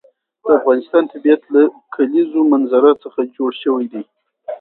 د 0.43 0.45
افغانستان 0.59 1.03
طبیعت 1.13 1.41
له 1.53 1.63
د 1.69 1.73
کلیزو 1.95 2.41
منظره 2.53 2.91
څخه 3.03 3.19
جوړ 3.35 3.51
شوی 3.63 3.85
دی. 3.93 4.03